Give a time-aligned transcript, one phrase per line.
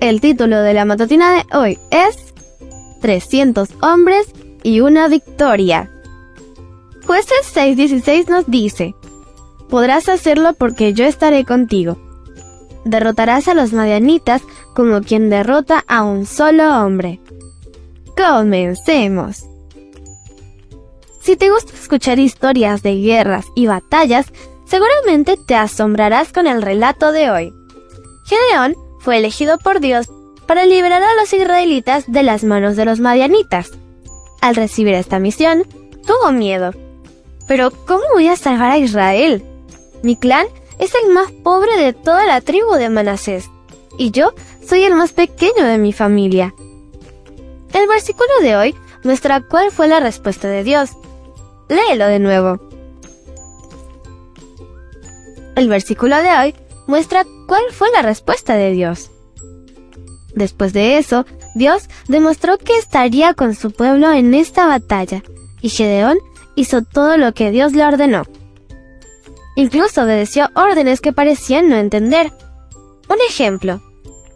[0.00, 2.32] El título de la matutina de hoy es
[3.02, 4.32] 300 hombres
[4.62, 5.90] y una victoria.
[7.06, 8.94] Jueces 6:16 nos dice,
[9.68, 11.98] Podrás hacerlo porque yo estaré contigo.
[12.86, 14.40] Derrotarás a los madianitas
[14.74, 17.20] como quien derrota a un solo hombre.
[18.16, 19.44] Comencemos.
[21.20, 24.32] Si te gusta escuchar historias de guerras y batallas,
[24.64, 27.52] seguramente te asombrarás con el relato de hoy.
[28.24, 30.08] Gedeón fue elegido por Dios
[30.46, 33.70] para liberar a los israelitas de las manos de los madianitas.
[34.40, 35.64] Al recibir esta misión,
[36.06, 36.72] tuvo miedo.
[37.48, 39.42] Pero ¿cómo voy a salvar a Israel?
[40.02, 40.46] Mi clan
[40.78, 43.50] es el más pobre de toda la tribu de Manasés,
[43.98, 44.32] y yo
[44.66, 46.54] soy el más pequeño de mi familia.
[47.72, 50.90] El versículo de hoy muestra cuál fue la respuesta de Dios.
[51.68, 52.60] Léelo de nuevo.
[55.54, 56.54] El versículo de hoy
[56.90, 59.10] muestra cuál fue la respuesta de Dios.
[60.34, 61.24] Después de eso,
[61.54, 65.22] Dios demostró que estaría con su pueblo en esta batalla,
[65.62, 66.18] y Gedeón
[66.56, 68.24] hizo todo lo que Dios le ordenó.
[69.56, 72.32] Incluso obedeció órdenes que parecían no entender.
[73.08, 73.80] Un ejemplo,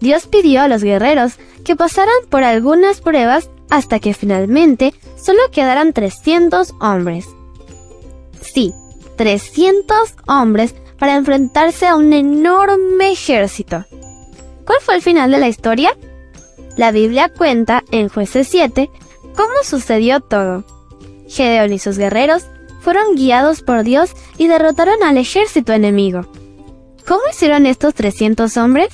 [0.00, 5.92] Dios pidió a los guerreros que pasaran por algunas pruebas hasta que finalmente solo quedaran
[5.92, 7.26] 300 hombres.
[8.42, 8.72] Sí,
[9.16, 13.84] 300 hombres para enfrentarse a un enorme ejército.
[14.64, 15.96] ¿Cuál fue el final de la historia?
[16.76, 18.90] La Biblia cuenta en Jueces 7
[19.36, 20.64] cómo sucedió todo.
[21.28, 22.46] Gedeón y sus guerreros
[22.80, 26.22] fueron guiados por Dios y derrotaron al ejército enemigo.
[27.06, 28.88] ¿Cómo hicieron estos 300 hombres?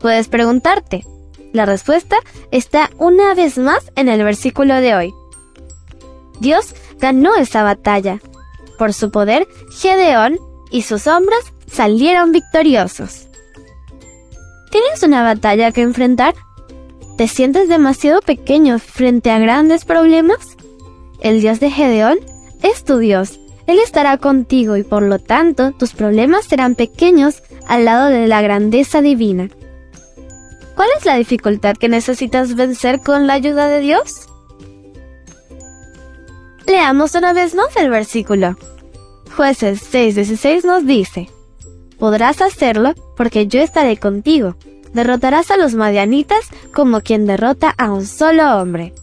[0.00, 1.04] Puedes preguntarte.
[1.52, 2.16] La respuesta
[2.50, 5.14] está una vez más en el versículo de hoy.
[6.40, 8.20] Dios ganó esa batalla.
[8.78, 10.38] Por su poder, Gedeón
[10.76, 13.28] y sus hombres salieron victoriosos.
[14.70, 16.34] ¿Tienes una batalla que enfrentar?
[17.16, 20.58] ¿Te sientes demasiado pequeño frente a grandes problemas?
[21.20, 22.18] El Dios de Gedeón
[22.62, 23.40] es tu Dios.
[23.66, 28.42] Él estará contigo y por lo tanto tus problemas serán pequeños al lado de la
[28.42, 29.48] grandeza divina.
[30.74, 34.28] ¿Cuál es la dificultad que necesitas vencer con la ayuda de Dios?
[36.66, 38.58] Leamos una vez más el versículo.
[39.36, 41.28] Jueces 6:16 nos dice,
[41.98, 44.56] Podrás hacerlo porque yo estaré contigo.
[44.94, 48.94] Derrotarás a los madianitas como quien derrota a un solo hombre.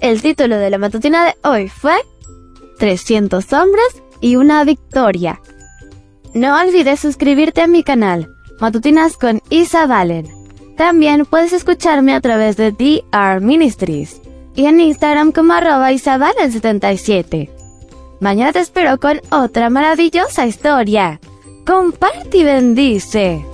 [0.00, 1.94] El título de la matutina de hoy fue
[2.78, 5.40] 300 hombres y una victoria.
[6.34, 8.28] No olvides suscribirte a mi canal,
[8.60, 10.28] Matutinas con Isa Valen.
[10.76, 14.20] También puedes escucharme a través de DR Ministries
[14.54, 17.61] y en Instagram como arroba isabalen77.
[18.22, 21.18] Mañana te espero con otra maravillosa historia.
[21.66, 23.44] Comparte y bendice.